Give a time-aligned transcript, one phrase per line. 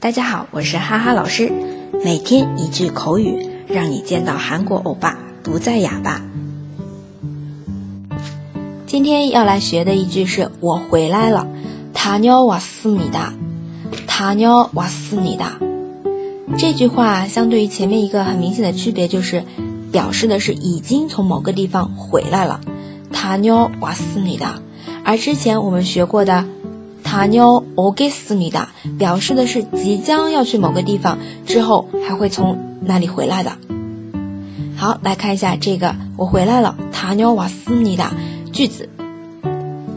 [0.00, 1.52] 大家好，我是哈哈老师。
[2.02, 6.22] 每天一句口语，让你见到韩国欧巴不再哑巴。
[8.86, 11.46] 今天要来学的一句是“我回来了
[11.92, 13.34] ”，“타뇨와스미다
[14.08, 15.58] ”，“타뇨와스미다”。
[16.56, 19.44] 这句话相对于前面一个很明显的区别就是，
[19.92, 22.62] 表示的是已经从某个地方回来了
[23.12, 24.54] ，“타뇨와스미다”。
[25.04, 26.46] 而之前我们学过的。
[27.03, 28.67] 塔妞오겠습니 다，
[28.97, 33.53] 表示的是即将要去某个地方，之后还会从那里回来的。
[34.75, 36.75] 好，来看一下这个，我回来了。
[36.91, 38.11] 塔妞왔습니 다，
[38.51, 38.87] 句子，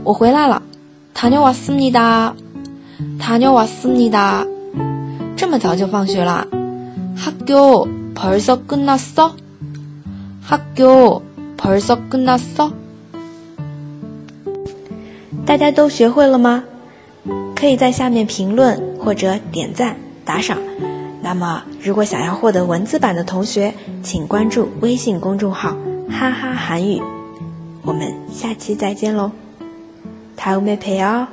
[0.05, 0.63] 我回来了。
[1.13, 2.35] 塔妞왔습니 다，
[3.19, 4.47] 塔妞왔습니 다。
[5.37, 6.47] 这么早就放学了？
[7.17, 9.33] 학교벌써끝났 어？
[10.49, 12.73] 학교벌써끝났 어？
[15.45, 16.65] 大家都学会了吗？
[17.57, 20.59] 可以在下面评论或者点赞打赏。
[21.23, 25.77] 那么，如果想要获得文字版的同学，请关注微信公众号“
[26.11, 27.01] 哈哈韩语”。
[27.83, 29.31] 我们下期再见喽，
[30.37, 31.27] 다음에봬요